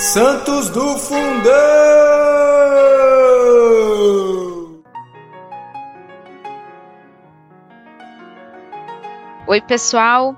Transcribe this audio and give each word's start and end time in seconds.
Santos 0.00 0.70
do 0.70 0.96
Fundão! 0.96 1.52
Oi, 9.46 9.60
pessoal! 9.60 10.34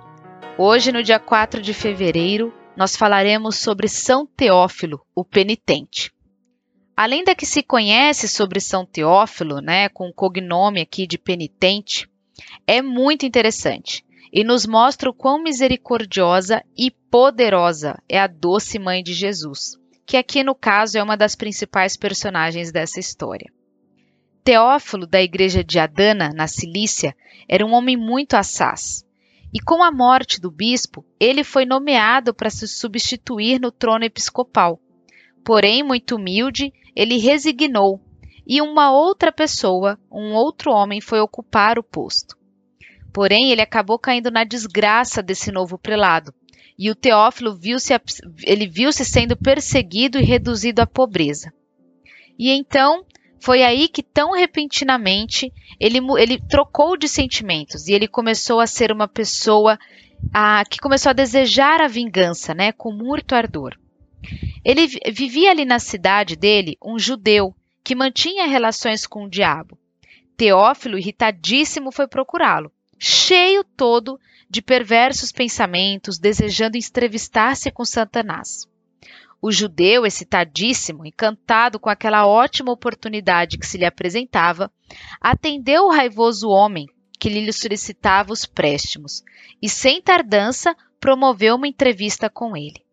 Hoje, 0.59 0.91
no 0.91 1.01
dia 1.01 1.21
4 1.21 1.63
de 1.63 1.73
fevereiro, 1.73 2.53
nós 2.77 2.97
falaremos 2.97 3.55
sobre 3.55 3.87
São 3.87 4.27
Teófilo, 4.27 5.01
o 5.15 5.25
penitente. 5.25 6.13
Além 6.97 7.23
da 7.23 7.33
que 7.33 7.47
se 7.47 7.63
conhece 7.63 8.27
sobre 8.27 8.59
São 8.59 8.85
Teófilo, 8.85 9.61
né, 9.61 9.89
com 9.89 10.09
o 10.09 10.13
cognome 10.13 10.81
aqui 10.81 11.07
de 11.07 11.17
penitente, 11.17 12.11
é 12.67 12.83
muito 12.83 13.25
interessante 13.25 14.05
e 14.33 14.43
nos 14.43 14.67
mostra 14.67 15.11
o 15.11 15.15
quão 15.15 15.43
misericordiosa 15.43 16.65
e 16.77 16.91
poderosa 16.91 18.03
é 18.09 18.19
a 18.19 18.27
doce 18.27 18.79
mãe 18.79 19.03
de 19.03 19.13
Jesus, 19.13 19.77
que 20.07 20.17
aqui 20.17 20.43
no 20.43 20.55
caso 20.55 20.97
é 20.97 21.03
uma 21.03 21.17
das 21.17 21.35
principais 21.35 21.97
personagens 21.97 22.73
dessa 22.73 22.99
história. 22.99 23.53
Teófilo, 24.43 25.07
da 25.07 25.23
igreja 25.23 25.63
de 25.63 25.79
Adana, 25.79 26.31
na 26.35 26.49
Cilícia, 26.49 27.15
era 27.49 27.65
um 27.65 27.73
homem 27.73 27.97
muito 27.97 28.35
assaz. 28.35 29.05
E 29.55 29.61
com 29.61 29.83
a 29.83 29.93
morte 29.93 30.41
do 30.41 30.51
bispo, 30.51 31.05
ele 31.21 31.45
foi 31.45 31.67
nomeado 31.67 32.33
para 32.33 32.49
se 32.49 32.67
substituir 32.67 33.61
no 33.61 33.71
trono 33.71 34.05
episcopal. 34.05 34.81
Porém, 35.45 35.83
muito 35.83 36.17
humilde, 36.17 36.73
ele 36.97 37.19
resignou 37.19 38.01
e 38.47 38.61
uma 38.61 38.91
outra 38.93 39.31
pessoa, 39.31 39.99
um 40.11 40.33
outro 40.33 40.73
homem, 40.73 41.01
foi 41.01 41.21
ocupar 41.21 41.79
o 41.79 41.83
posto. 41.83 42.37
Porém, 43.13 43.51
ele 43.51 43.61
acabou 43.61 43.99
caindo 43.99 44.31
na 44.31 44.43
desgraça 44.43 45.23
desse 45.23 45.53
novo 45.53 45.77
prelado. 45.77 46.33
E 46.79 46.91
o 46.91 46.95
Teófilo 46.95 47.55
viu-se 47.55 47.93
ele 48.45 48.67
viu-se 48.67 49.05
sendo 49.05 49.37
perseguido 49.37 50.19
e 50.19 50.25
reduzido 50.25 50.81
à 50.81 50.87
pobreza. 50.87 51.53
E 52.39 52.51
então 52.51 53.05
foi 53.39 53.63
aí 53.63 53.89
que 53.89 54.03
tão 54.03 54.33
repentinamente 54.33 55.53
ele, 55.79 55.99
ele 56.19 56.41
trocou 56.49 56.97
de 56.97 57.07
sentimentos 57.07 57.87
e 57.87 57.93
ele 57.93 58.09
começou 58.09 58.61
a 58.61 58.67
ser 58.67 58.91
uma 58.91 59.07
pessoa 59.07 59.79
a, 60.33 60.65
que 60.65 60.79
começou 60.79 61.11
a 61.11 61.15
desejar 61.15 61.83
a 61.83 61.89
vingança, 61.89 62.55
né, 62.55 62.73
com 62.73 62.91
muito 62.91 63.35
ardor. 63.35 63.77
Ele 64.65 64.87
vivia 65.13 65.51
ali 65.51 65.65
na 65.65 65.79
cidade 65.79 66.37
dele 66.37 66.79
um 66.83 66.99
judeu 66.99 67.55
que 67.85 67.95
mantinha 67.95 68.47
relações 68.47 69.07
com 69.07 69.25
o 69.25 69.31
diabo. 69.31 69.77
Teófilo, 70.37 70.97
irritadíssimo, 70.97 71.93
foi 71.93 72.07
procurá-lo 72.07 72.73
cheio 73.05 73.65
todo 73.65 74.17
de 74.49 74.63
perversos 74.63 75.33
pensamentos, 75.33 76.21
desejando 76.21 76.77
entrevistar-se 76.77 77.69
com 77.69 77.85
Satanás. 77.85 78.69
O 79.41 79.51
judeu, 79.51 80.07
excitadíssimo, 80.07 81.05
encantado 81.05 81.81
com 81.81 81.91
aquela 81.91 82.29
ótima 82.29 82.71
oportunidade 82.71 83.59
que 83.59 83.67
se 83.67 83.77
lhe 83.77 83.85
apresentava, 83.85 84.71
atendeu 85.21 85.87
o 85.87 85.91
raivoso 85.91 86.49
homem 86.49 86.87
que 87.19 87.29
lhe 87.29 87.53
solicitava 87.53 88.33
os 88.33 88.47
préstimos 88.47 89.25
e, 89.61 89.69
sem 89.69 90.01
tardança, 90.01 90.77
promoveu 91.01 91.57
uma 91.57 91.67
entrevista 91.67 92.31
com 92.31 92.57
ele. 92.57 92.85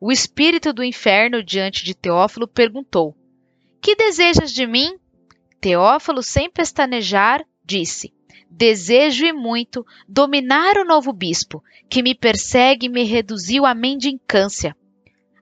O 0.00 0.10
espírito 0.10 0.72
do 0.72 0.82
inferno, 0.82 1.40
diante 1.40 1.84
de 1.84 1.94
Teófilo, 1.94 2.48
perguntou: 2.48 3.14
Que 3.80 3.94
desejas 3.94 4.52
de 4.52 4.66
mim? 4.66 4.98
Teófilo, 5.60 6.20
sem 6.20 6.50
pestanejar, 6.50 7.44
disse: 7.64 8.12
Desejo 8.50 9.24
e 9.24 9.32
muito 9.32 9.86
dominar 10.08 10.76
o 10.76 10.84
novo 10.84 11.12
bispo, 11.12 11.62
que 11.88 12.02
me 12.02 12.14
persegue 12.14 12.86
e 12.86 12.88
me 12.88 13.04
reduziu 13.04 13.64
à 13.64 13.74
mendicância. 13.74 14.76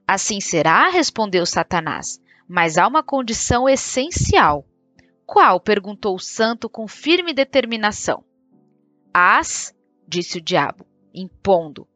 Assim 0.06 0.41
será, 0.41 0.91
respondeu 0.91 1.47
Satanás, 1.47 2.20
mas 2.47 2.77
há 2.77 2.86
uma 2.86 3.03
condição 3.03 3.69
essencial. 3.69 4.67
Qual? 5.27 5.59
perguntou 5.59 6.14
o 6.14 6.20
santo 6.20 6.68
com 6.68 6.86
firme 6.86 7.33
determinação. 7.33 8.23
Hás, 9.13 9.74
disse 10.07 10.39
o 10.39 10.41
diabo, 10.41 10.86
impondo, 11.13 11.89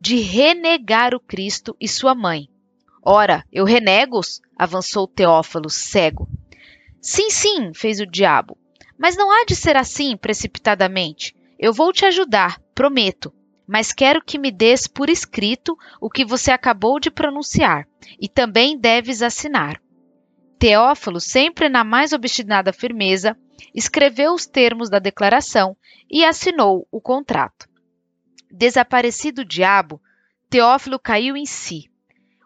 de 0.00 0.16
renegar 0.16 1.14
o 1.14 1.20
Cristo 1.20 1.76
e 1.80 1.86
sua 1.88 2.14
mãe. 2.14 2.48
Ora, 3.04 3.44
eu 3.52 3.64
renego-os, 3.64 4.40
avançou 4.56 5.06
Teófilo, 5.06 5.68
cego. 5.68 6.28
Sim, 7.00 7.30
sim, 7.30 7.72
fez 7.74 8.00
o 8.00 8.06
diabo. 8.06 8.56
Mas 8.98 9.16
não 9.16 9.30
há 9.30 9.44
de 9.44 9.56
ser 9.56 9.76
assim 9.76 10.16
precipitadamente. 10.16 11.34
Eu 11.58 11.72
vou 11.72 11.92
te 11.92 12.04
ajudar, 12.04 12.60
prometo. 12.74 13.32
Mas 13.66 13.92
quero 13.92 14.22
que 14.22 14.38
me 14.38 14.50
des 14.50 14.86
por 14.86 15.08
escrito 15.08 15.76
o 16.00 16.10
que 16.10 16.24
você 16.24 16.50
acabou 16.50 16.98
de 16.98 17.10
pronunciar, 17.10 17.86
e 18.20 18.28
também 18.28 18.78
deves 18.78 19.22
assinar. 19.22 19.80
Teófilo, 20.58 21.20
sempre 21.20 21.68
na 21.68 21.82
mais 21.82 22.12
obstinada 22.12 22.72
firmeza, 22.72 23.36
escreveu 23.74 24.34
os 24.34 24.46
termos 24.46 24.90
da 24.90 24.98
declaração 24.98 25.76
e 26.10 26.24
assinou 26.24 26.86
o 26.90 27.00
contrato. 27.00 27.68
Desaparecido 28.50 29.42
o 29.42 29.44
diabo, 29.44 30.00
Teófilo 30.50 30.98
caiu 30.98 31.36
em 31.36 31.46
si. 31.46 31.90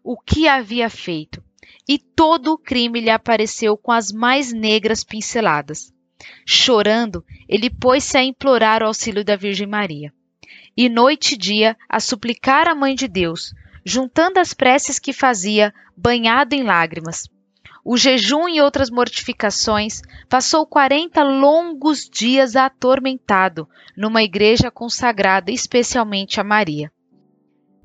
O 0.05 0.17
que 0.17 0.47
havia 0.47 0.89
feito? 0.89 1.43
E 1.89 1.99
todo 1.99 2.53
o 2.53 2.59
crime 2.59 3.01
lhe 3.01 3.11
apareceu 3.11 3.77
com 3.77 3.91
as 3.91 4.13
mais 4.13 4.53
negras 4.53 5.03
pinceladas. 5.03 5.93
Chorando, 6.45 7.25
ele 7.49 7.69
pôs-se 7.69 8.17
a 8.17 8.25
implorar 8.25 8.83
o 8.83 8.87
auxílio 8.87 9.25
da 9.25 9.37
Virgem 9.37 9.67
Maria. 9.67 10.13
E 10.77 10.89
noite 10.89 11.35
e 11.35 11.39
dia 11.39 11.77
a 11.89 12.01
suplicar 12.01 12.69
à 12.69 12.75
Mãe 12.75 12.95
de 12.95 13.09
Deus, 13.09 13.55
juntando 13.85 14.41
as 14.41 14.53
preces 14.53 14.99
que 14.99 15.13
fazia, 15.13 15.73
banhado 15.97 16.55
em 16.55 16.63
lágrimas. 16.63 17.29
O 17.85 17.97
jejum 17.97 18.49
e 18.49 18.61
outras 18.61 18.91
mortificações, 18.91 20.03
passou 20.29 20.67
quarenta 20.67 21.23
longos 21.23 22.11
dias 22.11 22.57
atormentado 22.57 23.69
numa 23.97 24.25
igreja 24.25 24.73
consagrada 24.73 25.53
especialmente 25.53 26.41
a 26.41 26.45
Maria. 26.45 26.91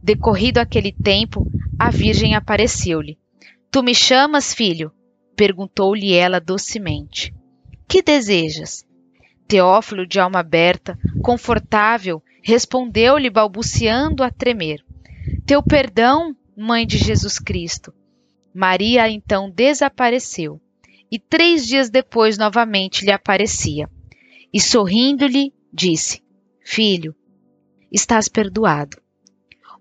Decorrido 0.01 0.57
aquele 0.57 0.91
tempo, 0.91 1.45
a 1.77 1.91
Virgem 1.91 2.33
apareceu-lhe. 2.33 3.19
Tu 3.69 3.83
me 3.83 3.93
chamas, 3.93 4.53
filho? 4.53 4.91
perguntou-lhe 5.35 6.13
ela 6.13 6.39
docemente. 6.39 7.31
Que 7.91 8.01
desejas? 8.01 8.85
Teófilo, 9.49 10.07
de 10.07 10.17
alma 10.17 10.39
aberta, 10.39 10.97
confortável, 11.21 12.23
respondeu-lhe, 12.41 13.29
balbuciando 13.29 14.23
a 14.23 14.31
tremer: 14.31 14.81
Teu 15.45 15.61
perdão, 15.61 16.33
mãe 16.55 16.87
de 16.87 16.97
Jesus 16.97 17.37
Cristo. 17.37 17.93
Maria 18.55 19.09
então 19.09 19.51
desapareceu, 19.51 20.61
e 21.11 21.19
três 21.19 21.67
dias 21.67 21.89
depois 21.89 22.37
novamente 22.37 23.03
lhe 23.03 23.11
aparecia. 23.11 23.89
E 24.53 24.61
sorrindo-lhe, 24.61 25.53
disse: 25.73 26.23
Filho, 26.63 27.13
estás 27.91 28.29
perdoado. 28.29 29.01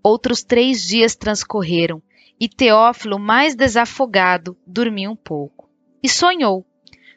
Outros 0.03 0.42
três 0.42 0.82
dias 0.82 1.15
transcorreram, 1.15 2.03
e 2.41 2.48
Teófilo, 2.48 3.21
mais 3.21 3.54
desafogado, 3.54 4.56
dormiu 4.66 5.12
um 5.12 5.16
pouco. 5.16 5.71
E 6.03 6.09
sonhou 6.09 6.66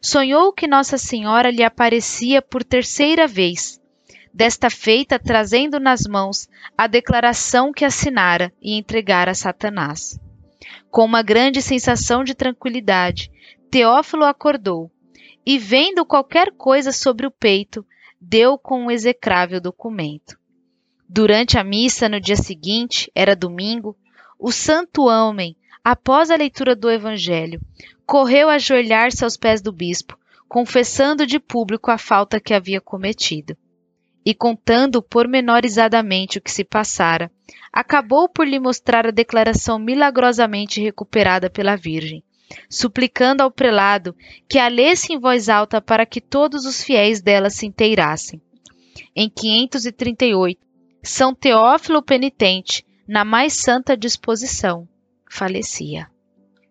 sonhou 0.04 0.52
que 0.52 0.68
Nossa 0.68 0.98
Senhora 0.98 1.50
lhe 1.50 1.64
aparecia 1.64 2.42
por 2.42 2.62
terceira 2.62 3.26
vez, 3.26 3.82
desta 4.34 4.70
feita 4.70 5.18
trazendo 5.18 5.80
nas 5.80 6.02
mãos 6.02 6.50
a 6.78 6.88
declaração 6.88 7.72
que 7.72 7.86
assinara 7.86 8.52
e 8.62 8.78
entregara 8.78 9.32
a 9.32 9.36
Satanás. 9.36 10.20
Com 10.92 11.06
uma 11.06 11.24
grande 11.24 11.62
sensação 11.62 12.22
de 12.22 12.36
tranquilidade, 12.36 13.32
Teófilo 13.72 14.26
acordou 14.26 14.92
e, 15.46 15.58
vendo 15.58 16.06
qualquer 16.06 16.52
coisa 16.52 16.92
sobre 16.92 17.26
o 17.26 17.32
peito, 17.32 17.86
deu 18.20 18.58
com 18.58 18.86
o 18.86 18.92
execrável 18.92 19.62
documento. 19.62 20.38
Durante 21.08 21.58
a 21.58 21.64
missa 21.64 22.10
no 22.10 22.20
dia 22.20 22.36
seguinte, 22.36 23.10
era 23.16 23.36
domingo, 23.36 23.96
o 24.38 24.52
santo 24.52 25.04
homem, 25.04 25.56
após 25.84 26.32
a 26.32 26.36
leitura 26.36 26.76
do 26.76 26.90
Evangelho, 26.90 27.60
correu 28.06 28.50
a 28.50 28.54
ajoelhar-se 28.54 29.24
aos 29.24 29.36
pés 29.36 29.62
do 29.62 29.72
bispo, 29.72 30.18
confessando 30.48 31.26
de 31.26 31.40
público 31.40 31.92
a 31.92 31.98
falta 31.98 32.40
que 32.40 32.54
havia 32.54 32.80
cometido. 32.80 33.58
E 34.26 34.34
contando 34.34 35.02
pormenorizadamente 35.02 36.38
o 36.38 36.42
que 36.42 36.52
se 36.52 36.64
passara, 36.64 37.30
acabou 37.72 38.30
por 38.30 38.48
lhe 38.48 38.60
mostrar 38.60 39.06
a 39.06 39.12
declaração 39.12 39.78
milagrosamente 39.78 40.80
recuperada 40.82 41.50
pela 41.50 41.76
Virgem, 41.76 42.24
suplicando 42.70 43.42
ao 43.42 43.52
prelado 43.52 44.16
que 44.48 44.58
a 44.58 44.70
lesse 44.70 45.12
em 45.12 45.20
voz 45.20 45.50
alta 45.50 45.82
para 45.82 46.06
que 46.06 46.22
todos 46.22 46.66
os 46.66 46.82
fiéis 46.82 47.22
dela 47.22 47.50
se 47.50 47.66
inteirassem. 47.66 48.42
Em 49.14 49.30
538, 49.30 50.62
São 51.02 51.36
Teófilo 51.36 52.02
Penitente, 52.02 52.86
na 53.06 53.26
mais 53.26 53.54
santa 53.54 53.98
disposição, 53.98 54.88
falecia. 55.38 56.13